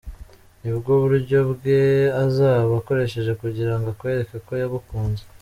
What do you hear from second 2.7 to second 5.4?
akoresheje kugira ngo akwereke ko yagukunze.